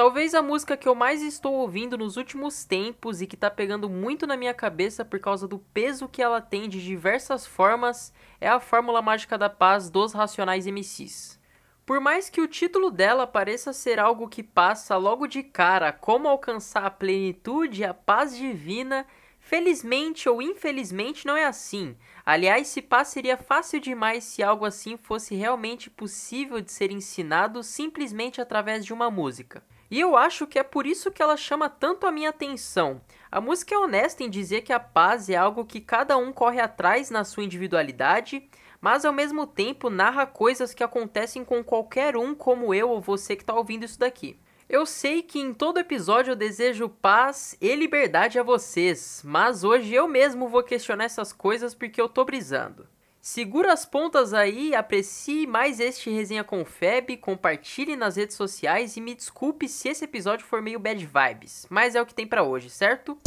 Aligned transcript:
Talvez 0.00 0.34
a 0.34 0.40
música 0.40 0.78
que 0.78 0.88
eu 0.88 0.94
mais 0.94 1.20
estou 1.20 1.52
ouvindo 1.52 1.98
nos 1.98 2.16
últimos 2.16 2.64
tempos 2.64 3.20
e 3.20 3.26
que 3.26 3.36
tá 3.36 3.50
pegando 3.50 3.86
muito 3.86 4.26
na 4.26 4.34
minha 4.34 4.54
cabeça 4.54 5.04
por 5.04 5.20
causa 5.20 5.46
do 5.46 5.58
peso 5.58 6.08
que 6.08 6.22
ela 6.22 6.40
tem 6.40 6.70
de 6.70 6.82
diversas 6.82 7.46
formas 7.46 8.10
é 8.40 8.48
a 8.48 8.58
Fórmula 8.58 9.02
Mágica 9.02 9.36
da 9.36 9.50
Paz 9.50 9.90
dos 9.90 10.14
Racionais 10.14 10.66
MCs. 10.66 11.38
Por 11.84 12.00
mais 12.00 12.30
que 12.30 12.40
o 12.40 12.48
título 12.48 12.90
dela 12.90 13.26
pareça 13.26 13.74
ser 13.74 14.00
algo 14.00 14.26
que 14.26 14.42
passa 14.42 14.96
logo 14.96 15.26
de 15.26 15.42
cara 15.42 15.92
como 15.92 16.28
alcançar 16.28 16.86
a 16.86 16.90
plenitude 16.90 17.82
e 17.82 17.84
a 17.84 17.92
paz 17.92 18.34
divina, 18.34 19.06
felizmente 19.38 20.30
ou 20.30 20.40
infelizmente 20.40 21.26
não 21.26 21.36
é 21.36 21.44
assim. 21.44 21.94
Aliás, 22.24 22.68
se 22.68 22.80
pá 22.80 23.04
seria 23.04 23.36
fácil 23.36 23.78
demais 23.78 24.24
se 24.24 24.42
algo 24.42 24.64
assim 24.64 24.96
fosse 24.96 25.34
realmente 25.34 25.90
possível 25.90 26.58
de 26.62 26.72
ser 26.72 26.90
ensinado 26.90 27.62
simplesmente 27.62 28.40
através 28.40 28.82
de 28.82 28.94
uma 28.94 29.10
música. 29.10 29.62
E 29.90 29.98
eu 29.98 30.16
acho 30.16 30.46
que 30.46 30.58
é 30.58 30.62
por 30.62 30.86
isso 30.86 31.10
que 31.10 31.20
ela 31.20 31.36
chama 31.36 31.68
tanto 31.68 32.06
a 32.06 32.12
minha 32.12 32.30
atenção. 32.30 33.00
A 33.30 33.40
música 33.40 33.74
é 33.74 33.78
honesta 33.78 34.22
em 34.22 34.30
dizer 34.30 34.62
que 34.62 34.72
a 34.72 34.78
paz 34.78 35.28
é 35.28 35.34
algo 35.34 35.64
que 35.64 35.80
cada 35.80 36.16
um 36.16 36.32
corre 36.32 36.60
atrás 36.60 37.10
na 37.10 37.24
sua 37.24 37.42
individualidade, 37.42 38.48
mas 38.80 39.04
ao 39.04 39.12
mesmo 39.12 39.46
tempo 39.46 39.90
narra 39.90 40.26
coisas 40.26 40.72
que 40.72 40.84
acontecem 40.84 41.44
com 41.44 41.62
qualquer 41.64 42.16
um, 42.16 42.34
como 42.34 42.72
eu 42.72 42.88
ou 42.88 43.00
você 43.00 43.34
que 43.34 43.42
está 43.42 43.54
ouvindo 43.54 43.84
isso 43.84 43.98
daqui. 43.98 44.38
Eu 44.68 44.86
sei 44.86 45.20
que 45.20 45.40
em 45.40 45.52
todo 45.52 45.80
episódio 45.80 46.30
eu 46.30 46.36
desejo 46.36 46.88
paz 46.88 47.56
e 47.60 47.74
liberdade 47.74 48.38
a 48.38 48.44
vocês, 48.44 49.20
mas 49.24 49.64
hoje 49.64 49.92
eu 49.92 50.06
mesmo 50.06 50.48
vou 50.48 50.62
questionar 50.62 51.06
essas 51.06 51.32
coisas 51.32 51.74
porque 51.74 52.00
eu 52.00 52.08
tô 52.08 52.24
brisando. 52.24 52.86
Segura 53.22 53.74
as 53.74 53.84
pontas 53.84 54.32
aí, 54.32 54.74
aprecie 54.74 55.46
mais 55.46 55.78
este 55.78 56.08
Resenha 56.08 56.42
com 56.42 56.64
Feb, 56.64 57.18
compartilhe 57.18 57.94
nas 57.94 58.16
redes 58.16 58.34
sociais 58.34 58.96
e 58.96 59.00
me 59.00 59.14
desculpe 59.14 59.68
se 59.68 59.90
esse 59.90 60.06
episódio 60.06 60.46
for 60.46 60.62
meio 60.62 60.80
bad 60.80 61.04
vibes, 61.04 61.66
mas 61.68 61.94
é 61.94 62.00
o 62.00 62.06
que 62.06 62.14
tem 62.14 62.26
para 62.26 62.42
hoje, 62.42 62.70
certo? 62.70 63.18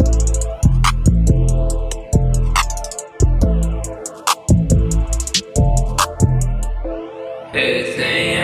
Resenha 7.51 8.42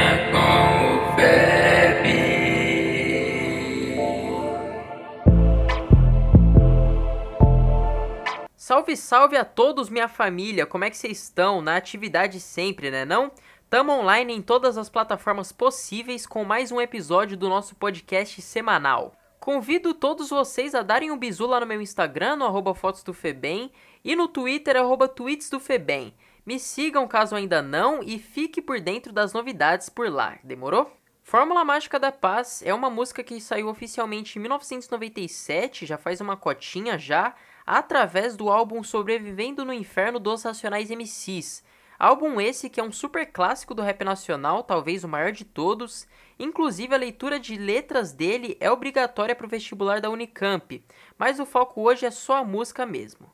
Salve, 8.80 8.96
salve 8.96 9.36
a 9.36 9.44
todos, 9.44 9.90
minha 9.90 10.08
família! 10.08 10.66
Como 10.66 10.86
é 10.86 10.90
que 10.90 10.96
vocês 10.96 11.22
estão? 11.24 11.62
Na 11.62 11.76
atividade 11.76 12.40
sempre, 12.40 12.90
né 12.90 13.04
não? 13.04 13.30
Tamo 13.70 13.92
online 13.92 14.34
em 14.34 14.42
todas 14.42 14.78
as 14.78 14.88
plataformas 14.90 15.52
possíveis 15.52 16.26
com 16.26 16.46
mais 16.46 16.72
um 16.72 16.80
episódio 16.80 17.36
do 17.36 17.50
nosso 17.50 17.76
podcast 17.76 18.42
semanal. 18.42 19.14
Convido 19.38 19.94
todos 19.94 20.30
vocês 20.30 20.74
a 20.74 20.82
darem 20.82 21.12
um 21.12 21.18
bisu 21.18 21.46
lá 21.46 21.60
no 21.60 21.66
meu 21.66 21.82
Instagram, 21.82 22.38
no 22.38 22.46
arroba 22.46 22.74
fotos 22.74 23.04
do 23.04 23.14
Febem, 23.14 23.70
e 24.02 24.16
no 24.16 24.30
Twitter, 24.30 24.78
arroba 24.78 25.10
tweets 25.10 25.50
do 25.50 25.60
Febem. 25.60 26.14
Me 26.46 26.58
sigam 26.58 27.06
caso 27.06 27.36
ainda 27.36 27.62
não 27.62 28.02
e 28.02 28.18
fique 28.18 28.62
por 28.62 28.80
dentro 28.80 29.12
das 29.12 29.34
novidades 29.34 29.90
por 29.90 30.10
lá, 30.10 30.40
demorou? 30.42 30.90
Fórmula 31.22 31.66
Mágica 31.66 32.00
da 32.00 32.14
Paz 32.14 32.64
é 32.66 32.74
uma 32.74 32.90
música 32.90 33.24
que 33.26 33.42
saiu 33.42 33.68
oficialmente 33.68 34.40
em 34.40 34.42
1997, 34.42 35.86
já 35.86 35.98
faz 35.98 36.22
uma 36.22 36.38
cotinha 36.38 36.98
já, 36.98 37.36
através 37.70 38.36
do 38.36 38.50
álbum 38.50 38.84
Sobrevivendo 38.84 39.64
no 39.64 39.72
Inferno 39.72 40.20
dos 40.20 40.42
Racionais 40.42 40.90
MCs. 40.90 41.64
Álbum 42.00 42.42
esse 42.42 42.68
que 42.68 42.80
é 42.80 42.84
um 42.84 42.92
super 42.92 43.32
clássico 43.32 43.76
do 43.76 43.84
rap 43.84 44.04
nacional, 44.04 44.64
talvez 44.64 45.04
o 45.04 45.08
maior 45.08 45.32
de 45.32 45.46
todos. 45.46 46.08
Inclusive 46.40 46.96
a 46.96 46.98
leitura 46.98 47.40
de 47.40 47.58
letras 47.58 48.12
dele 48.12 48.58
é 48.60 48.72
obrigatória 48.72 49.36
para 49.36 49.46
o 49.46 49.50
vestibular 49.50 50.02
da 50.02 50.10
Unicamp, 50.10 50.84
mas 51.16 51.40
o 51.40 51.46
foco 51.46 51.82
hoje 51.82 52.08
é 52.08 52.12
só 52.12 52.38
a 52.38 52.44
música 52.44 52.88
mesmo. 52.88 53.30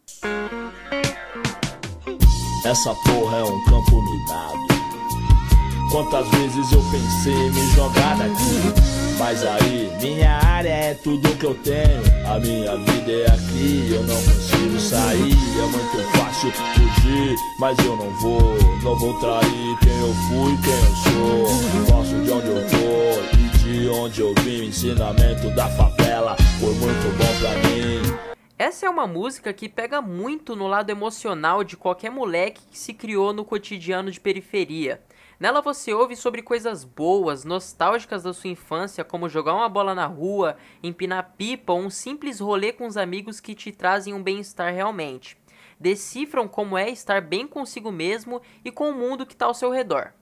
Essa 2.66 2.94
porra 3.06 3.38
é 3.38 3.44
um 3.44 3.64
campo 3.64 4.02
minado. 4.02 4.68
Quantas 5.92 6.28
vezes 6.32 6.72
eu 6.74 6.82
pensei 6.92 7.34
em 7.34 7.52
me 7.52 7.62
jogar 7.68 8.18
daqui? 8.18 8.95
Mas 9.18 9.46
aí, 9.46 9.90
minha 10.02 10.32
área 10.32 10.70
é 10.70 10.94
tudo 10.94 11.38
que 11.38 11.46
eu 11.46 11.56
tenho. 11.56 12.04
A 12.30 12.40
minha 12.40 12.76
vida 12.76 13.12
é 13.12 13.26
aqui, 13.32 13.90
eu 13.92 14.04
não 14.04 14.16
consigo 14.16 14.80
sair. 14.80 15.32
É 15.32 15.68
muito 15.68 16.18
fácil 16.18 16.52
fugir, 16.52 17.36
mas 17.60 17.78
eu 17.80 17.96
não 17.96 18.12
vou. 18.20 18.56
Não 18.84 19.00
vou 19.00 19.18
trair 19.20 19.80
quem 19.80 20.00
eu 20.00 20.14
fui, 20.28 20.58
quem 20.64 20.74
eu 20.74 20.96
sou. 21.04 21.96
Gosto 21.96 22.22
de 22.24 22.32
onde 22.32 22.48
eu 22.48 22.68
tô 22.70 23.38
e 23.38 23.58
de 23.58 23.90
onde 23.90 24.22
eu 24.22 24.34
vim. 24.44 24.66
Ensinamento 24.68 25.50
da 25.56 25.70
favela 25.70 26.36
foi 26.60 26.74
muito 26.74 27.18
bom 27.18 27.40
pra 27.40 27.70
mim. 27.70 28.36
Essa 28.58 28.86
é 28.86 28.90
uma 28.90 29.06
música 29.06 29.52
que 29.52 29.68
pega 29.68 30.02
muito 30.02 30.56
no 30.56 30.68
lado 30.68 30.90
emocional 30.90 31.64
de 31.64 31.76
qualquer 31.76 32.10
moleque 32.10 32.62
que 32.72 32.78
se 32.78 32.94
criou 32.94 33.34
no 33.34 33.44
cotidiano 33.44 34.10
de 34.10 34.20
periferia. 34.20 35.02
Nela 35.40 35.62
você 35.62 35.94
ouve 35.94 36.16
sobre 36.16 36.42
coisas 36.42 36.84
boas, 36.84 37.44
nostálgicas 37.44 38.24
da 38.24 38.34
sua 38.34 38.50
infância, 38.50 39.04
como 39.04 39.28
jogar 39.28 39.54
uma 39.54 39.68
bola 39.68 39.94
na 39.94 40.06
rua, 40.06 40.56
empinar 40.82 41.34
pipa 41.38 41.74
ou 41.74 41.80
um 41.80 41.90
simples 41.90 42.40
rolê 42.40 42.72
com 42.72 42.88
os 42.88 42.96
amigos 42.96 43.40
que 43.40 43.54
te 43.54 43.72
trazem 43.72 44.14
um 44.14 44.24
bem-estar 44.24 44.74
realmente. 44.74 45.38
Decifram 45.80 46.48
como 46.48 46.78
é 46.78 46.90
estar 46.90 47.22
bem 47.22 47.46
consigo 47.46 47.92
mesmo 47.92 48.42
e 48.64 48.72
com 48.72 48.90
o 48.90 48.96
mundo 48.96 49.26
que 49.26 49.34
está 49.34 49.46
ao 49.46 49.54
seu 49.54 49.70
redor. 49.70 50.14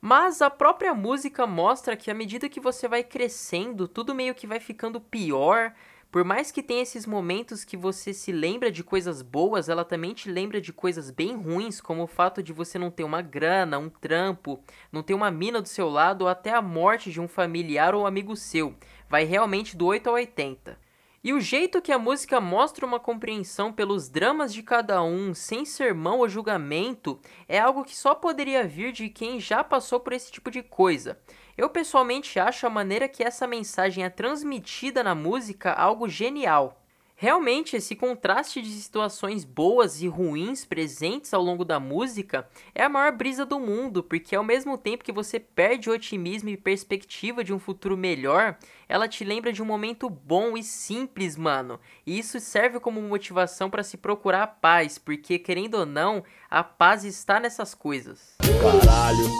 Mas 0.00 0.40
a 0.40 0.48
própria 0.48 0.94
música 0.94 1.46
mostra 1.46 1.96
que 1.96 2.10
à 2.10 2.14
medida 2.14 2.48
que 2.48 2.60
você 2.60 2.88
vai 2.88 3.02
crescendo, 3.02 3.88
tudo 3.88 4.14
meio 4.14 4.34
que 4.34 4.46
vai 4.46 4.60
ficando 4.60 5.00
pior, 5.00 5.74
por 6.10 6.24
mais 6.24 6.50
que 6.50 6.62
tenha 6.62 6.82
esses 6.82 7.04
momentos 7.04 7.64
que 7.64 7.76
você 7.76 8.12
se 8.12 8.32
lembra 8.32 8.70
de 8.70 8.82
coisas 8.82 9.22
boas, 9.22 9.68
ela 9.68 9.84
também 9.84 10.14
te 10.14 10.30
lembra 10.30 10.60
de 10.60 10.72
coisas 10.72 11.10
bem 11.10 11.36
ruins, 11.36 11.80
como 11.80 12.02
o 12.02 12.06
fato 12.06 12.42
de 12.42 12.52
você 12.52 12.78
não 12.78 12.90
ter 12.90 13.04
uma 13.04 13.20
grana, 13.20 13.78
um 13.78 13.88
trampo, 13.88 14.60
não 14.90 15.02
ter 15.02 15.14
uma 15.14 15.30
mina 15.30 15.60
do 15.60 15.68
seu 15.68 15.88
lado 15.88 16.22
ou 16.22 16.28
até 16.28 16.52
a 16.52 16.62
morte 16.62 17.10
de 17.10 17.20
um 17.20 17.28
familiar 17.28 17.94
ou 17.94 18.06
amigo 18.06 18.36
seu. 18.36 18.74
Vai 19.08 19.24
realmente 19.24 19.76
do 19.76 19.86
8 19.86 20.06
ao 20.08 20.14
80. 20.14 20.85
E 21.24 21.32
o 21.32 21.40
jeito 21.40 21.82
que 21.82 21.90
a 21.90 21.98
música 21.98 22.40
mostra 22.40 22.86
uma 22.86 23.00
compreensão 23.00 23.72
pelos 23.72 24.08
dramas 24.08 24.52
de 24.52 24.62
cada 24.62 25.02
um, 25.02 25.34
sem 25.34 25.64
sermão 25.64 26.18
ou 26.18 26.28
julgamento, 26.28 27.20
é 27.48 27.58
algo 27.58 27.84
que 27.84 27.96
só 27.96 28.14
poderia 28.14 28.66
vir 28.66 28.92
de 28.92 29.08
quem 29.08 29.40
já 29.40 29.64
passou 29.64 29.98
por 29.98 30.12
esse 30.12 30.30
tipo 30.30 30.50
de 30.50 30.62
coisa. 30.62 31.18
Eu 31.56 31.68
pessoalmente 31.70 32.38
acho 32.38 32.66
a 32.66 32.70
maneira 32.70 33.08
que 33.08 33.24
essa 33.24 33.46
mensagem 33.46 34.04
é 34.04 34.10
transmitida 34.10 35.02
na 35.02 35.14
música 35.14 35.72
algo 35.72 36.08
genial. 36.08 36.80
Realmente, 37.18 37.76
esse 37.76 37.96
contraste 37.96 38.60
de 38.60 38.68
situações 38.68 39.42
boas 39.42 40.02
e 40.02 40.06
ruins 40.06 40.66
presentes 40.66 41.32
ao 41.32 41.42
longo 41.42 41.64
da 41.64 41.80
música 41.80 42.46
é 42.74 42.84
a 42.84 42.90
maior 42.90 43.10
brisa 43.10 43.46
do 43.46 43.58
mundo, 43.58 44.02
porque 44.02 44.36
ao 44.36 44.44
mesmo 44.44 44.76
tempo 44.76 45.02
que 45.02 45.10
você 45.10 45.40
perde 45.40 45.88
o 45.88 45.94
otimismo 45.94 46.50
e 46.50 46.58
perspectiva 46.58 47.42
de 47.42 47.54
um 47.54 47.58
futuro 47.58 47.96
melhor, 47.96 48.58
ela 48.86 49.08
te 49.08 49.24
lembra 49.24 49.50
de 49.50 49.62
um 49.62 49.64
momento 49.64 50.10
bom 50.10 50.58
e 50.58 50.62
simples, 50.62 51.38
mano. 51.38 51.80
E 52.06 52.18
isso 52.18 52.38
serve 52.38 52.78
como 52.78 53.00
motivação 53.00 53.70
para 53.70 53.82
se 53.82 53.96
procurar 53.96 54.42
a 54.42 54.46
paz, 54.46 54.98
porque 54.98 55.38
querendo 55.38 55.76
ou 55.76 55.86
não, 55.86 56.22
a 56.50 56.62
paz 56.62 57.02
está 57.02 57.40
nessas 57.40 57.74
coisas. 57.74 58.36
Caralho. 58.60 59.30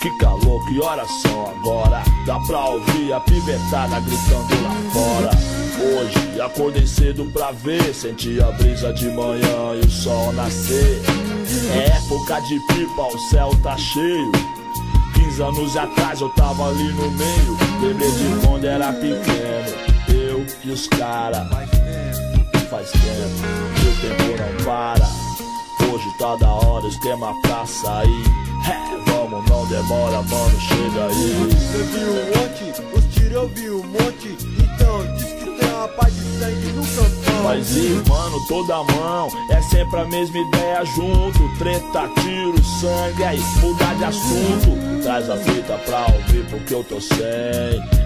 Que 0.00 0.16
calor, 0.18 0.64
que 0.68 0.80
horas 0.80 1.10
são 1.22 1.50
agora? 1.50 2.04
Dá 2.24 2.38
pra 2.46 2.66
ouvir 2.66 3.12
a 3.12 3.20
pivetada 3.20 4.00
gritando 4.00 4.62
lá 4.62 4.70
fora. 4.92 5.59
Hoje 5.82 6.40
acordei 6.40 6.86
cedo 6.86 7.24
pra 7.32 7.52
ver, 7.52 7.94
senti 7.94 8.40
a 8.40 8.50
brisa 8.52 8.92
de 8.92 9.08
manhã 9.08 9.74
e 9.82 9.86
o 9.86 9.90
sol 9.90 10.32
nascer. 10.32 11.00
É 11.72 11.96
época 11.96 12.40
de 12.40 12.60
pipa, 12.68 13.02
o 13.02 13.18
céu 13.30 13.50
tá 13.62 13.76
cheio. 13.78 14.32
15 15.14 15.42
anos 15.42 15.76
atrás 15.76 16.20
eu 16.20 16.28
tava 16.30 16.68
ali 16.68 16.92
no 16.92 17.10
meio. 17.12 17.58
Lembrei 17.80 18.10
de 18.10 18.46
quando 18.46 18.64
era 18.64 18.92
pequeno, 18.92 19.74
eu 20.08 20.46
e 20.64 20.70
os 20.70 20.86
cara. 20.88 21.48
Faz 22.68 22.90
tempo, 22.92 23.02
e 23.82 23.88
o 23.88 23.94
tempo 24.00 24.42
não 24.42 24.64
para. 24.64 25.08
Hoje 25.92 26.08
tá 26.18 26.36
da 26.36 26.52
hora, 26.52 26.86
esquema 26.86 27.34
pra 27.40 27.66
sair. 27.66 28.24
É, 28.68 29.10
vamos, 29.10 29.48
não 29.48 29.66
demora, 29.66 30.22
mano, 30.22 30.60
chega 30.60 31.06
aí. 31.06 31.48
Eu 31.74 31.84
vi 31.86 32.04
um 32.04 32.24
monte, 32.36 32.82
os 32.94 33.14
tiros 33.14 33.32
eu 33.32 33.48
vi 33.48 33.70
um 33.70 33.82
monte. 33.84 34.36
Então, 34.62 35.19
paz 35.88 36.14
de 36.14 36.38
sangue 36.38 36.72
no 36.72 36.82
cantão. 36.82 37.42
Mas 37.44 37.76
e, 37.76 38.02
mano, 38.08 38.38
toda 38.46 38.82
mão 38.92 39.28
é 39.50 39.62
sempre 39.62 40.00
a 40.00 40.04
mesma 40.06 40.38
ideia 40.38 40.84
junto. 40.84 41.58
Treta, 41.58 42.08
tiro, 42.20 42.62
sangue, 42.80 43.24
aí 43.24 43.38
mudar 43.60 43.94
de 43.96 44.04
assunto. 44.04 45.02
Traz 45.02 45.30
a 45.30 45.36
fita 45.36 45.78
pra 45.78 46.06
ouvir 46.06 46.48
porque 46.50 46.74
eu 46.74 46.84
tô 46.84 47.00
sem. 47.00 47.18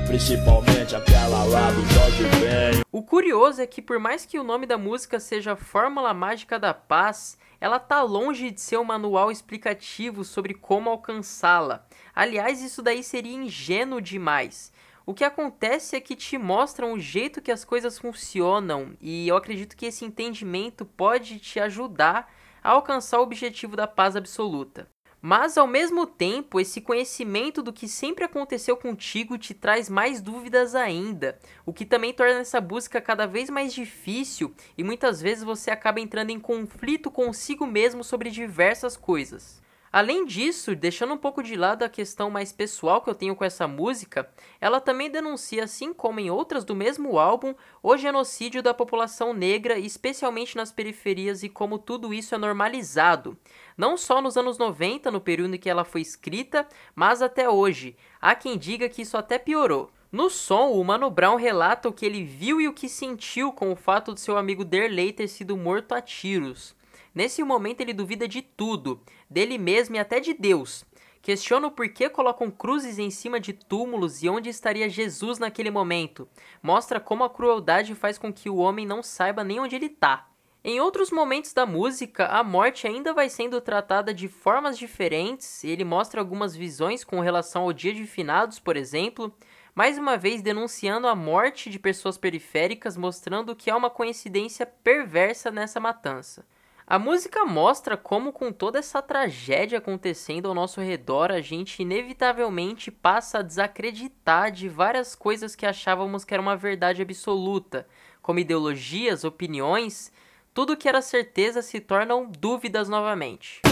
Principalmente 0.06 0.94
aquela 0.94 1.44
lá 1.44 1.70
do 1.70 1.84
Jorge 1.92 2.22
Ben. 2.22 2.82
O 2.92 3.02
curioso 3.02 3.60
é 3.60 3.66
que 3.66 3.82
por 3.82 3.98
mais 3.98 4.24
que 4.24 4.38
o 4.38 4.44
nome 4.44 4.66
da 4.66 4.78
música 4.78 5.18
seja 5.18 5.56
Fórmula 5.56 6.14
Mágica 6.14 6.58
da 6.58 6.72
Paz, 6.72 7.36
ela 7.60 7.78
tá 7.78 8.02
longe 8.02 8.50
de 8.50 8.60
ser 8.60 8.76
um 8.78 8.84
manual 8.84 9.32
explicativo 9.32 10.22
sobre 10.22 10.54
como 10.54 10.90
alcançá-la. 10.90 11.84
Aliás, 12.14 12.62
isso 12.62 12.82
daí 12.82 13.02
seria 13.02 13.34
ingênuo 13.34 14.00
demais. 14.00 14.70
O 15.06 15.12
que 15.12 15.22
acontece 15.22 15.96
é 15.96 16.00
que 16.00 16.16
te 16.16 16.38
mostram 16.38 16.94
o 16.94 16.98
jeito 16.98 17.42
que 17.42 17.52
as 17.52 17.62
coisas 17.62 17.98
funcionam, 17.98 18.96
e 19.02 19.28
eu 19.28 19.36
acredito 19.36 19.76
que 19.76 19.84
esse 19.84 20.02
entendimento 20.02 20.86
pode 20.86 21.38
te 21.38 21.60
ajudar 21.60 22.32
a 22.62 22.70
alcançar 22.70 23.20
o 23.20 23.22
objetivo 23.22 23.76
da 23.76 23.86
paz 23.86 24.16
absoluta. 24.16 24.88
Mas 25.20 25.58
ao 25.58 25.66
mesmo 25.66 26.06
tempo, 26.06 26.58
esse 26.58 26.80
conhecimento 26.80 27.62
do 27.62 27.72
que 27.72 27.86
sempre 27.86 28.24
aconteceu 28.24 28.78
contigo 28.78 29.36
te 29.36 29.52
traz 29.52 29.90
mais 29.90 30.22
dúvidas 30.22 30.74
ainda, 30.74 31.38
o 31.66 31.72
que 31.72 31.84
também 31.84 32.12
torna 32.12 32.40
essa 32.40 32.60
busca 32.60 33.00
cada 33.00 33.26
vez 33.26 33.50
mais 33.50 33.74
difícil 33.74 34.54
e 34.76 34.82
muitas 34.82 35.20
vezes 35.20 35.44
você 35.44 35.70
acaba 35.70 36.00
entrando 36.00 36.30
em 36.30 36.40
conflito 36.40 37.10
consigo 37.10 37.66
mesmo 37.66 38.02
sobre 38.02 38.30
diversas 38.30 38.96
coisas. 38.96 39.63
Além 39.94 40.24
disso, 40.24 40.74
deixando 40.74 41.14
um 41.14 41.16
pouco 41.16 41.40
de 41.40 41.54
lado 41.54 41.84
a 41.84 41.88
questão 41.88 42.28
mais 42.28 42.50
pessoal 42.50 43.00
que 43.00 43.08
eu 43.08 43.14
tenho 43.14 43.36
com 43.36 43.44
essa 43.44 43.68
música, 43.68 44.28
ela 44.60 44.80
também 44.80 45.08
denuncia, 45.08 45.62
assim 45.62 45.94
como 45.94 46.18
em 46.18 46.28
outras 46.28 46.64
do 46.64 46.74
mesmo 46.74 47.16
álbum, 47.16 47.54
o 47.80 47.96
genocídio 47.96 48.60
da 48.60 48.74
população 48.74 49.32
negra, 49.32 49.78
especialmente 49.78 50.56
nas 50.56 50.72
periferias 50.72 51.44
e 51.44 51.48
como 51.48 51.78
tudo 51.78 52.12
isso 52.12 52.34
é 52.34 52.38
normalizado. 52.38 53.38
Não 53.78 53.96
só 53.96 54.20
nos 54.20 54.36
anos 54.36 54.58
90, 54.58 55.12
no 55.12 55.20
período 55.20 55.54
em 55.54 55.58
que 55.60 55.70
ela 55.70 55.84
foi 55.84 56.00
escrita, 56.00 56.66
mas 56.92 57.22
até 57.22 57.48
hoje. 57.48 57.96
Há 58.20 58.34
quem 58.34 58.58
diga 58.58 58.88
que 58.88 59.02
isso 59.02 59.16
até 59.16 59.38
piorou. 59.38 59.92
No 60.10 60.28
som, 60.28 60.72
o 60.72 60.82
Mano 60.82 61.08
Brown 61.08 61.36
relata 61.36 61.88
o 61.88 61.92
que 61.92 62.04
ele 62.04 62.24
viu 62.24 62.60
e 62.60 62.66
o 62.66 62.74
que 62.74 62.88
sentiu 62.88 63.52
com 63.52 63.70
o 63.70 63.76
fato 63.76 64.12
de 64.12 64.20
seu 64.20 64.36
amigo 64.36 64.64
Derley 64.64 65.12
ter 65.12 65.28
sido 65.28 65.56
morto 65.56 65.92
a 65.92 66.02
tiros. 66.02 66.74
Nesse 67.14 67.42
momento 67.44 67.80
ele 67.80 67.92
duvida 67.92 68.26
de 68.26 68.42
tudo, 68.42 69.00
dele 69.30 69.56
mesmo 69.56 69.96
e 69.96 69.98
até 69.98 70.18
de 70.18 70.34
Deus. 70.34 70.84
Questiona 71.22 71.68
o 71.68 71.70
porquê 71.70 72.10
colocam 72.10 72.50
cruzes 72.50 72.98
em 72.98 73.10
cima 73.10 73.40
de 73.40 73.52
túmulos 73.52 74.22
e 74.22 74.28
onde 74.28 74.50
estaria 74.50 74.90
Jesus 74.90 75.38
naquele 75.38 75.70
momento. 75.70 76.28
Mostra 76.62 77.00
como 77.00 77.24
a 77.24 77.30
crueldade 77.30 77.94
faz 77.94 78.18
com 78.18 78.32
que 78.32 78.50
o 78.50 78.56
homem 78.56 78.84
não 78.84 79.02
saiba 79.02 79.42
nem 79.42 79.58
onde 79.58 79.74
ele 79.74 79.86
está. 79.86 80.28
Em 80.62 80.80
outros 80.80 81.10
momentos 81.10 81.52
da 81.52 81.64
música, 81.64 82.26
a 82.26 82.42
morte 82.42 82.86
ainda 82.86 83.12
vai 83.12 83.28
sendo 83.28 83.60
tratada 83.60 84.12
de 84.12 84.28
formas 84.28 84.78
diferentes. 84.78 85.62
Ele 85.62 85.84
mostra 85.84 86.20
algumas 86.20 86.56
visões 86.56 87.04
com 87.04 87.20
relação 87.20 87.62
ao 87.62 87.72
dia 87.72 87.92
de 87.92 88.06
finados, 88.06 88.58
por 88.58 88.76
exemplo, 88.76 89.34
mais 89.74 89.98
uma 89.98 90.16
vez 90.16 90.40
denunciando 90.40 91.06
a 91.06 91.14
morte 91.14 91.68
de 91.68 91.78
pessoas 91.78 92.16
periféricas, 92.16 92.96
mostrando 92.96 93.54
que 93.54 93.70
há 93.70 93.76
uma 93.76 93.90
coincidência 93.90 94.64
perversa 94.64 95.50
nessa 95.50 95.78
matança. 95.78 96.46
A 96.86 96.98
música 96.98 97.46
mostra 97.46 97.96
como, 97.96 98.30
com 98.30 98.52
toda 98.52 98.78
essa 98.78 99.00
tragédia 99.00 99.78
acontecendo 99.78 100.48
ao 100.48 100.54
nosso 100.54 100.82
redor, 100.82 101.32
a 101.32 101.40
gente 101.40 101.80
inevitavelmente 101.80 102.90
passa 102.90 103.38
a 103.38 103.42
desacreditar 103.42 104.52
de 104.52 104.68
várias 104.68 105.14
coisas 105.14 105.56
que 105.56 105.64
achávamos 105.64 106.26
que 106.26 106.34
era 106.34 106.42
uma 106.42 106.56
verdade 106.56 107.00
absoluta, 107.00 107.86
como 108.20 108.38
ideologias, 108.38 109.24
opiniões, 109.24 110.12
tudo 110.52 110.76
que 110.76 110.86
era 110.86 111.00
certeza 111.00 111.62
se 111.62 111.80
tornam 111.80 112.30
dúvidas 112.30 112.86
novamente. 112.86 113.62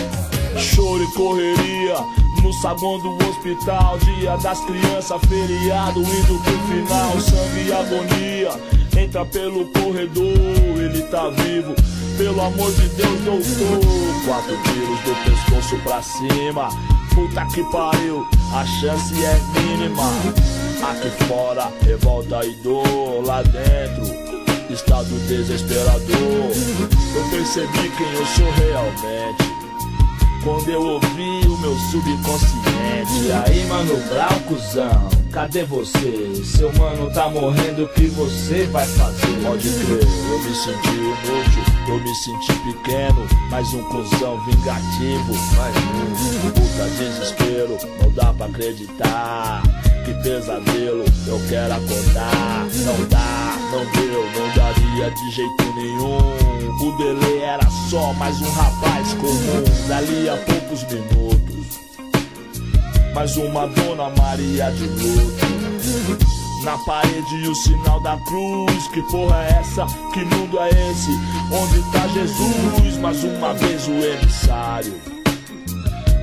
Choro 0.56 1.05
e 1.05 1.12
correria 1.12 1.97
no 2.43 2.53
saguão 2.55 2.99
do 2.99 3.29
hospital. 3.29 3.99
Dia 3.99 4.38
das 4.38 4.64
crianças, 4.64 5.20
feriado, 5.29 6.00
indo 6.00 6.43
pro 6.43 6.59
final. 6.67 7.20
Sangue 7.20 7.69
e 7.69 7.73
agonia, 7.73 9.03
entra 9.03 9.25
pelo 9.26 9.70
corredor, 9.73 10.82
ele 10.82 11.03
tá 11.09 11.29
vivo. 11.29 11.92
Pelo 12.23 12.41
amor 12.41 12.71
de 12.75 12.89
Deus, 12.91 13.21
doutor. 13.23 13.81
Quatro 14.25 14.57
tiros 14.63 15.01
do 15.01 15.25
pescoço 15.25 15.77
pra 15.83 16.01
cima. 16.01 16.69
Puta 17.13 17.45
que 17.47 17.65
pariu, 17.73 18.25
a 18.55 18.65
chance 18.65 19.13
é 19.25 19.41
mínima. 19.59 20.05
Aqui 20.89 21.11
fora, 21.27 21.73
revolta 21.85 22.47
e 22.47 22.55
dor. 22.63 23.27
Lá 23.27 23.43
dentro, 23.43 24.05
estado 24.73 25.09
desesperador. 25.27 26.53
Eu 27.17 27.25
percebi 27.33 27.91
quem 27.97 28.13
eu 28.13 28.25
sou 28.27 28.53
realmente. 28.53 29.53
Quando 30.45 30.69
eu 30.69 30.81
ouvi 30.81 31.47
o 31.49 31.59
meu 31.59 31.77
subconsciente 31.91 33.27
E 33.27 33.33
aí, 33.33 33.67
mano, 33.67 33.97
brau, 34.09 34.41
cuzão 34.47 35.22
Cadê 35.32 35.64
você? 35.64 36.44
Seu 36.44 36.70
mano 36.75 37.11
tá 37.11 37.26
morrendo, 37.31 37.84
o 37.84 37.88
que 37.88 38.06
você 38.08 38.67
vai 38.67 38.87
fazer? 38.87 39.32
Pode 39.43 39.67
crer, 39.67 40.02
eu 40.31 40.38
me 40.38 40.55
senti 40.55 40.88
inútil 40.90 41.62
Eu 41.88 42.00
me 42.00 42.14
senti 42.14 42.52
pequeno 42.52 43.26
Mais 43.50 43.67
um 43.73 43.82
cuzão 43.84 44.38
vingativo 44.44 45.34
Mais 45.56 45.75
um 45.76 46.50
Puta 46.50 46.84
desespero, 46.99 47.79
não 48.02 48.11
dá 48.12 48.32
pra 48.34 48.44
acreditar 48.44 49.62
Que 50.05 50.12
pesadelo, 50.23 51.05
eu 51.26 51.40
quero 51.49 51.75
acordar 51.75 52.67
Não 52.85 53.08
dá, 53.08 53.56
não 53.73 53.85
deu, 53.93 54.25
não 54.38 54.55
daria 54.55 55.11
de 55.11 55.31
jeito 55.31 55.75
nenhum 55.76 56.52
o 56.82 56.93
Dele 56.96 57.38
era 57.38 57.64
só 57.88 58.12
mais 58.14 58.40
um 58.40 58.50
rapaz 58.50 59.14
comum. 59.14 59.62
Dali 59.87 60.28
a 60.28 60.37
poucos 60.37 60.82
minutos, 60.85 61.51
mais 63.14 63.37
uma 63.37 63.67
Dona 63.67 64.11
Maria 64.11 64.70
de 64.73 64.87
luto. 64.87 65.53
Na 66.64 66.79
parede 66.79 67.49
o 67.49 67.55
sinal 67.55 68.00
da 68.00 68.17
cruz. 68.25 68.88
Que 68.88 69.03
porra 69.11 69.44
é 69.44 69.61
essa? 69.61 69.87
Que 70.12 70.25
mundo 70.25 70.59
é 70.61 70.69
esse? 70.69 71.11
Onde 71.53 71.93
tá 71.93 72.06
Jesus? 72.09 72.97
Mais 72.99 73.23
uma 73.25 73.53
vez 73.55 73.87
o 73.88 73.93
emissário. 73.93 74.94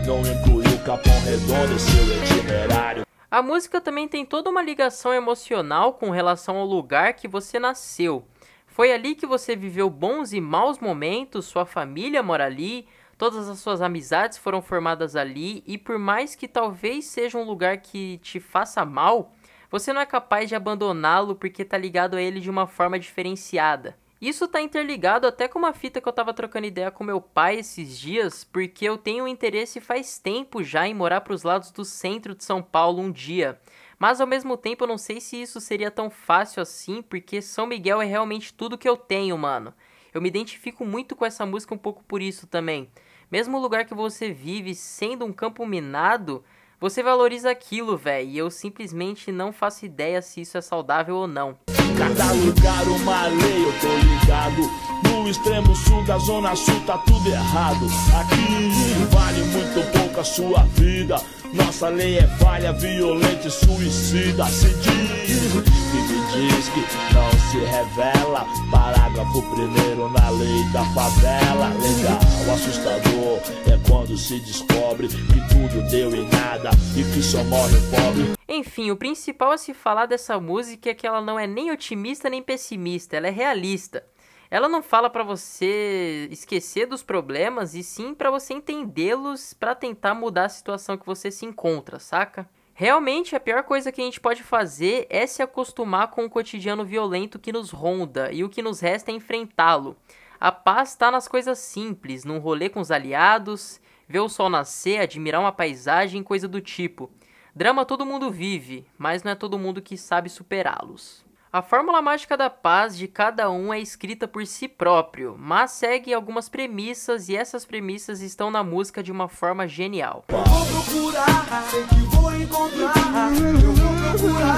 Não 0.06 0.22
incluiu 0.22 0.76
o 0.76 0.84
Capão 0.84 1.14
Redondo 1.24 1.74
em 1.74 1.80
seu 1.80 2.24
itinerário. 2.24 3.06
A 3.30 3.44
música 3.44 3.80
também 3.80 4.08
tem 4.08 4.26
toda 4.26 4.50
uma 4.50 4.62
ligação 4.62 5.14
emocional 5.14 5.94
com 5.94 6.10
relação 6.10 6.58
ao 6.58 6.66
lugar 6.66 7.14
que 7.14 7.28
você 7.28 7.60
nasceu. 7.60 8.24
Foi 8.66 8.92
ali 8.92 9.14
que 9.14 9.28
você 9.28 9.56
viveu 9.56 9.90
bons 9.90 10.34
e 10.34 10.42
maus 10.42 10.80
momentos, 10.80 11.46
sua 11.46 11.66
família 11.66 12.24
mora 12.24 12.46
ali, 12.46 12.88
todas 13.20 13.50
as 13.50 13.60
suas 13.60 13.82
amizades 13.82 14.38
foram 14.38 14.62
formadas 14.62 15.14
ali, 15.14 15.62
e 15.68 15.78
por 15.78 16.00
mais 16.00 16.36
que 16.36 16.48
talvez 16.48 17.04
seja 17.04 17.38
um 17.38 17.44
lugar 17.44 17.80
que 17.80 18.18
te 18.20 18.40
faça 18.40 18.86
mal, 18.86 19.34
você 19.70 19.92
não 19.92 20.00
é 20.00 20.06
capaz 20.06 20.48
de 20.48 20.56
abandoná-lo 20.56 21.36
porque 21.36 21.66
tá 21.66 21.78
ligado 21.78 22.16
a 22.16 22.22
ele 22.22 22.40
de 22.40 22.50
uma 22.50 22.66
forma 22.66 22.98
diferenciada. 22.98 23.98
Isso 24.22 24.48
tá 24.48 24.62
interligado 24.62 25.28
até 25.28 25.50
com 25.50 25.60
uma 25.60 25.74
fita 25.74 26.00
que 26.00 26.08
eu 26.08 26.14
tava 26.14 26.34
trocando 26.34 26.68
ideia 26.68 26.92
com 26.92 27.04
meu 27.04 27.20
pai 27.20 27.58
esses 27.58 28.00
dias, 28.00 28.46
porque 28.46 28.86
eu 28.86 28.98
tenho 28.98 29.28
interesse 29.28 29.82
faz 29.82 30.18
tempo 30.18 30.64
já 30.64 30.88
em 30.88 30.94
morar 30.94 31.20
para 31.20 31.34
os 31.34 31.44
lados 31.44 31.72
do 31.72 31.84
centro 31.84 32.34
de 32.34 32.46
São 32.46 32.64
Paulo 32.64 33.02
um 33.02 33.12
dia. 33.12 33.60
Mas 33.98 34.22
ao 34.22 34.28
mesmo 34.28 34.56
tempo 34.56 34.86
eu 34.86 34.88
não 34.88 34.98
sei 34.98 35.20
se 35.20 35.42
isso 35.42 35.60
seria 35.60 35.92
tão 35.92 36.10
fácil 36.10 36.62
assim, 36.62 37.02
porque 37.02 37.42
São 37.42 37.68
Miguel 37.68 38.02
é 38.02 38.06
realmente 38.06 38.54
tudo 38.54 38.78
que 38.78 38.88
eu 38.88 38.96
tenho, 38.96 39.38
mano. 39.38 39.74
Eu 40.14 40.22
me 40.22 40.30
identifico 40.30 40.86
muito 40.86 41.18
com 41.18 41.26
essa 41.26 41.46
música 41.46 41.76
um 41.76 41.78
pouco 41.78 42.02
por 42.04 42.22
isso 42.22 42.48
também. 42.48 42.90
Mesmo 43.32 43.58
o 43.58 43.62
lugar 43.62 43.86
que 43.86 43.94
você 43.94 44.32
vive 44.32 44.74
sendo 44.74 45.24
um 45.24 45.32
campo 45.32 45.66
minado, 45.66 46.44
você 46.80 47.04
valoriza 47.04 47.52
aquilo, 47.52 47.96
velho. 47.96 48.28
E 48.28 48.38
eu 48.38 48.50
simplesmente 48.50 49.32
não 49.32 49.52
faço 49.52 49.86
ideia 49.86 50.22
se 50.22 50.42
isso 50.42 50.58
é 50.58 50.62
saudável 50.62 51.16
ou 51.16 51.28
não. 51.28 51.56
Cada 51.98 52.32
lugar 52.32 52.88
uma 52.88 53.28
lei, 53.28 53.66
eu 53.66 53.74
tô 53.80 53.88
ligado. 53.98 54.62
No 55.04 55.30
extremo 55.30 55.76
sul 55.76 56.04
da 56.06 56.18
zona 56.18 56.56
sul 56.56 56.80
tá 56.86 56.98
tudo 57.00 57.30
errado. 57.30 57.86
Aqui 58.20 59.06
vale 59.14 59.44
muito 59.44 59.92
pouco 59.92 60.20
a 60.20 60.24
sua 60.24 60.64
vida. 60.76 61.22
Nossa 61.54 61.90
lei 61.90 62.18
é 62.18 62.28
falha, 62.38 62.74
violenta 62.74 63.48
e 63.48 63.52
suicida. 63.52 64.46
Se 64.46 64.70
diz 64.76 65.79
me 65.94 66.20
diz 66.32 66.70
que 66.70 66.82
não 67.14 67.32
se 67.50 67.58
revela. 67.58 68.46
Parágrafo 68.72 69.42
primeiro 69.54 70.10
na 70.10 70.30
lei 70.30 70.64
da 70.72 70.84
favela. 70.94 71.70
Legal, 71.70 72.54
assustador 72.54 73.40
é 73.68 73.90
quando 73.90 74.18
se 74.18 74.40
descobre 74.40 75.08
que 75.08 75.40
tudo 75.50 75.90
deu 75.90 76.16
em 76.16 76.28
nada 76.30 76.70
e 76.96 77.04
que 77.04 77.24
só 77.24 77.44
morre 77.44 77.78
o 77.78 77.90
pobre. 77.90 78.34
Enfim, 78.48 78.92
o 78.92 78.98
principal 78.98 79.52
a 79.52 79.58
se 79.58 79.74
falar 79.74 80.06
dessa 80.06 80.40
música 80.40 80.90
é 80.90 80.94
que 80.94 81.08
ela 81.08 81.22
não 81.22 81.40
é 81.40 81.46
nem 81.46 81.72
otimista 81.72 82.30
nem 82.30 82.42
pessimista, 82.42 83.18
ela 83.18 83.28
é 83.28 83.32
realista. 83.32 84.04
Ela 84.52 84.68
não 84.68 84.82
fala 84.82 85.12
para 85.12 85.24
você 85.24 86.28
esquecer 86.32 86.88
dos 86.88 87.04
problemas 87.04 87.76
e 87.76 87.84
sim 87.84 88.16
para 88.16 88.32
você 88.32 88.54
entendê-los 88.54 89.54
para 89.54 89.76
tentar 89.76 90.16
mudar 90.16 90.46
a 90.46 90.50
situação 90.50 90.98
que 90.98 91.06
você 91.06 91.30
se 91.30 91.46
encontra, 91.46 92.00
saca? 92.00 92.50
Realmente 92.80 93.36
a 93.36 93.42
pior 93.42 93.64
coisa 93.64 93.92
que 93.92 94.00
a 94.00 94.06
gente 94.06 94.22
pode 94.22 94.42
fazer 94.42 95.06
é 95.10 95.28
se 95.28 95.44
acostumar 95.44 96.12
com 96.12 96.24
o 96.24 96.30
cotidiano 96.30 96.86
violento 96.86 97.38
que 97.38 97.52
nos 97.52 97.72
ronda 97.72 98.32
e 98.32 98.42
o 98.42 98.48
que 98.48 98.62
nos 98.62 98.80
resta 98.80 99.12
é 99.12 99.14
enfrentá-lo. 99.14 99.98
A 100.40 100.50
paz 100.50 100.92
está 100.92 101.12
nas 101.12 101.28
coisas 101.28 101.60
simples, 101.60 102.24
num 102.24 102.40
rolê 102.40 102.70
com 102.70 102.80
os 102.80 102.90
aliados, 102.90 103.82
ver 104.08 104.22
o 104.22 104.30
sol 104.30 104.50
nascer, 104.50 105.02
admirar 105.02 105.42
uma 105.42 105.52
paisagem, 105.52 106.24
coisa 106.24 106.48
do 106.48 106.62
tipo. 106.62 107.12
Drama 107.54 107.84
todo 107.84 108.06
mundo 108.06 108.32
vive, 108.32 108.86
mas 108.98 109.24
não 109.24 109.34
é 109.34 109.36
todo 109.36 109.60
mundo 109.60 109.82
que 109.82 109.98
sabe 109.98 110.30
superá-los. 110.30 111.26
A 111.52 111.64
fórmula 111.64 112.00
mágica 112.00 112.38
da 112.38 112.48
paz 112.48 112.96
de 112.96 113.08
cada 113.08 113.50
um 113.50 113.74
é 113.74 113.80
escrita 113.80 114.28
por 114.28 114.46
si 114.46 114.68
próprio, 114.68 115.36
mas 115.36 115.72
segue 115.72 116.14
algumas 116.14 116.48
premissas 116.48 117.28
e 117.28 117.36
essas 117.36 117.66
premissas 117.66 118.22
estão 118.22 118.52
na 118.52 118.64
música 118.64 119.02
de 119.02 119.12
uma 119.12 119.28
forma 119.28 119.68
genial. 119.68 120.26
Vou 120.30 120.44
procurar, 120.44 121.64
sei 121.72 121.84
que 121.88 121.96
vou 122.16 122.36
encontrar. 122.36 122.94
Eu 123.34 123.74
vou 123.74 123.84
procurar, 124.06 124.58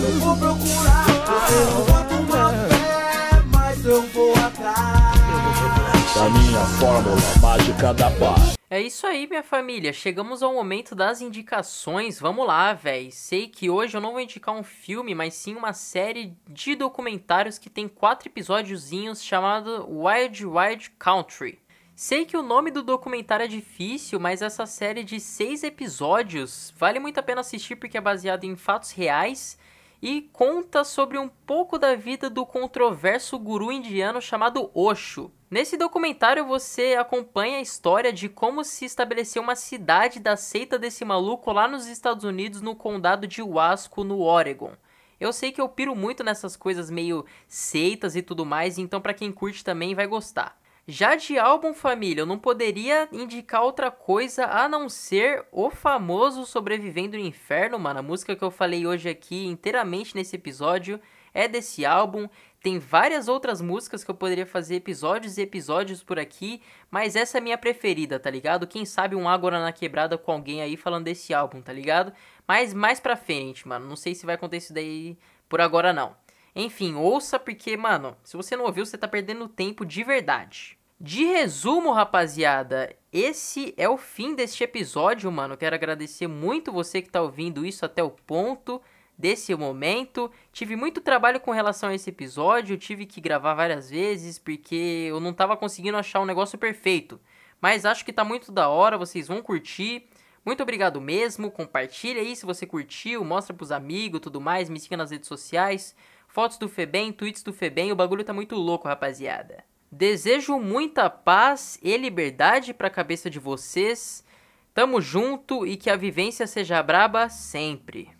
eu 0.00 0.20
vou 0.20 0.36
procurar. 0.36 1.06
Eu 1.50 1.66
não 1.66 1.84
boto 1.84 2.14
uma 2.14 2.52
fé, 2.68 3.42
mas 3.52 3.84
eu 3.84 4.02
vou 4.02 4.32
atrás. 4.34 6.14
Da 6.14 6.30
minha 6.30 6.64
fórmula 6.78 7.16
mágica 7.42 7.92
da 7.92 8.08
paz. 8.12 8.59
É 8.72 8.80
isso 8.80 9.04
aí, 9.04 9.26
minha 9.26 9.42
família. 9.42 9.92
Chegamos 9.92 10.44
ao 10.44 10.54
momento 10.54 10.94
das 10.94 11.20
indicações. 11.20 12.20
Vamos 12.20 12.46
lá, 12.46 12.72
véi. 12.72 13.10
Sei 13.10 13.48
que 13.48 13.68
hoje 13.68 13.96
eu 13.96 14.00
não 14.00 14.12
vou 14.12 14.20
indicar 14.20 14.54
um 14.54 14.62
filme, 14.62 15.12
mas 15.12 15.34
sim 15.34 15.56
uma 15.56 15.72
série 15.72 16.36
de 16.46 16.76
documentários 16.76 17.58
que 17.58 17.68
tem 17.68 17.88
quatro 17.88 18.28
episódiozinhos 18.28 19.24
chamado 19.24 19.84
Wild 19.90 20.46
Wild 20.46 20.90
Country. 21.00 21.58
Sei 21.96 22.24
que 22.24 22.36
o 22.36 22.42
nome 22.42 22.70
do 22.70 22.80
documentário 22.80 23.42
é 23.42 23.48
difícil, 23.48 24.20
mas 24.20 24.40
essa 24.40 24.64
série 24.66 25.02
de 25.02 25.18
seis 25.18 25.64
episódios 25.64 26.72
vale 26.78 27.00
muito 27.00 27.18
a 27.18 27.24
pena 27.24 27.40
assistir 27.40 27.74
porque 27.74 27.98
é 27.98 28.00
baseado 28.00 28.44
em 28.44 28.54
fatos 28.54 28.92
reais 28.92 29.58
e 30.02 30.22
conta 30.32 30.84
sobre 30.84 31.18
um 31.18 31.28
pouco 31.28 31.78
da 31.78 31.94
vida 31.94 32.30
do 32.30 32.46
controverso 32.46 33.38
guru 33.38 33.70
indiano 33.70 34.20
chamado 34.20 34.70
Osho. 34.74 35.30
Nesse 35.50 35.76
documentário 35.76 36.46
você 36.46 36.94
acompanha 36.94 37.58
a 37.58 37.62
história 37.62 38.12
de 38.12 38.28
como 38.28 38.62
se 38.62 38.84
estabeleceu 38.84 39.42
uma 39.42 39.56
cidade 39.56 40.20
da 40.20 40.36
seita 40.36 40.78
desse 40.78 41.04
maluco 41.04 41.52
lá 41.52 41.66
nos 41.66 41.86
Estados 41.86 42.24
Unidos, 42.24 42.62
no 42.62 42.76
condado 42.76 43.26
de 43.26 43.42
Wasco, 43.42 44.04
no 44.04 44.20
Oregon. 44.20 44.72
Eu 45.18 45.32
sei 45.32 45.52
que 45.52 45.60
eu 45.60 45.68
piro 45.68 45.94
muito 45.94 46.24
nessas 46.24 46.56
coisas 46.56 46.90
meio 46.90 47.26
seitas 47.46 48.16
e 48.16 48.22
tudo 48.22 48.46
mais, 48.46 48.78
então 48.78 49.00
para 49.00 49.12
quem 49.12 49.30
curte 49.30 49.64
também 49.64 49.94
vai 49.94 50.06
gostar. 50.06 50.59
Já 50.86 51.14
de 51.14 51.38
álbum 51.38 51.72
família, 51.72 52.22
eu 52.22 52.26
não 52.26 52.38
poderia 52.38 53.08
indicar 53.12 53.62
outra 53.62 53.90
coisa 53.90 54.46
a 54.46 54.68
não 54.68 54.88
ser 54.88 55.44
o 55.52 55.70
famoso 55.70 56.44
Sobrevivendo 56.44 57.16
no 57.16 57.24
Inferno, 57.24 57.78
mano. 57.78 58.00
A 58.00 58.02
música 58.02 58.34
que 58.34 58.42
eu 58.42 58.50
falei 58.50 58.86
hoje 58.86 59.08
aqui 59.08 59.46
inteiramente 59.46 60.16
nesse 60.16 60.36
episódio 60.36 61.00
é 61.32 61.46
desse 61.46 61.84
álbum. 61.84 62.28
Tem 62.62 62.78
várias 62.78 63.28
outras 63.28 63.60
músicas 63.60 64.04
que 64.04 64.10
eu 64.10 64.14
poderia 64.14 64.44
fazer 64.44 64.76
episódios 64.76 65.38
e 65.38 65.42
episódios 65.42 66.02
por 66.02 66.18
aqui, 66.18 66.60
mas 66.90 67.16
essa 67.16 67.38
é 67.38 67.40
minha 67.40 67.56
preferida, 67.56 68.18
tá 68.18 68.28
ligado? 68.28 68.66
Quem 68.66 68.84
sabe 68.84 69.16
um 69.16 69.28
Agora 69.28 69.60
na 69.60 69.72
Quebrada 69.72 70.18
com 70.18 70.32
alguém 70.32 70.60
aí 70.60 70.76
falando 70.76 71.04
desse 71.04 71.32
álbum, 71.32 71.62
tá 71.62 71.72
ligado? 71.72 72.12
Mas 72.46 72.74
mais 72.74 73.00
pra 73.00 73.16
frente, 73.16 73.66
mano. 73.66 73.86
Não 73.86 73.96
sei 73.96 74.14
se 74.14 74.26
vai 74.26 74.34
acontecer 74.34 74.74
daí 74.74 75.16
por 75.48 75.60
agora 75.60 75.92
não. 75.92 76.14
Enfim, 76.54 76.94
ouça 76.94 77.38
porque, 77.38 77.76
mano, 77.76 78.16
se 78.22 78.36
você 78.36 78.56
não 78.56 78.64
ouviu, 78.64 78.84
você 78.84 78.98
tá 78.98 79.06
perdendo 79.06 79.48
tempo 79.48 79.84
de 79.84 80.02
verdade. 80.02 80.78
De 81.00 81.24
resumo, 81.24 81.92
rapaziada, 81.92 82.94
esse 83.12 83.72
é 83.76 83.88
o 83.88 83.96
fim 83.96 84.34
deste 84.34 84.62
episódio, 84.62 85.32
mano. 85.32 85.56
Quero 85.56 85.74
agradecer 85.74 86.26
muito 86.26 86.70
você 86.70 87.00
que 87.00 87.08
tá 87.08 87.22
ouvindo 87.22 87.64
isso 87.64 87.86
até 87.86 88.02
o 88.02 88.10
ponto 88.10 88.82
desse 89.16 89.54
momento. 89.54 90.30
Tive 90.52 90.76
muito 90.76 91.00
trabalho 91.00 91.40
com 91.40 91.52
relação 91.52 91.90
a 91.90 91.94
esse 91.94 92.10
episódio, 92.10 92.76
tive 92.76 93.06
que 93.06 93.20
gravar 93.20 93.54
várias 93.54 93.90
vezes 93.90 94.38
porque 94.38 95.06
eu 95.08 95.20
não 95.20 95.32
tava 95.32 95.56
conseguindo 95.56 95.96
achar 95.96 96.20
um 96.20 96.26
negócio 96.26 96.58
perfeito. 96.58 97.20
Mas 97.60 97.84
acho 97.84 98.04
que 98.04 98.12
tá 98.12 98.24
muito 98.24 98.50
da 98.50 98.68
hora, 98.68 98.98
vocês 98.98 99.28
vão 99.28 99.42
curtir. 99.42 100.08
Muito 100.44 100.62
obrigado 100.62 101.00
mesmo, 101.00 101.50
compartilha 101.50 102.22
aí 102.22 102.34
se 102.34 102.46
você 102.46 102.66
curtiu, 102.66 103.22
mostra 103.22 103.54
pros 103.54 103.70
amigos, 103.70 104.20
tudo 104.20 104.40
mais, 104.40 104.70
me 104.70 104.80
siga 104.80 104.96
nas 104.96 105.10
redes 105.10 105.28
sociais. 105.28 105.94
Fotos 106.32 106.58
do 106.58 106.68
Febem, 106.68 107.12
tweets 107.12 107.42
do 107.42 107.52
Febem, 107.52 107.90
o 107.90 107.96
bagulho 107.96 108.22
tá 108.22 108.32
muito 108.32 108.54
louco, 108.54 108.86
rapaziada. 108.86 109.64
Desejo 109.90 110.60
muita 110.60 111.10
paz 111.10 111.76
e 111.82 111.96
liberdade 111.96 112.72
para 112.72 112.86
a 112.86 112.90
cabeça 112.90 113.28
de 113.28 113.40
vocês. 113.40 114.24
Tamo 114.72 115.00
junto 115.00 115.66
e 115.66 115.76
que 115.76 115.90
a 115.90 115.96
vivência 115.96 116.46
seja 116.46 116.80
braba 116.84 117.28
sempre. 117.28 118.10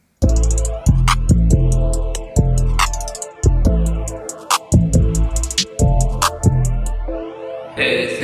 Resenha. 7.76 8.19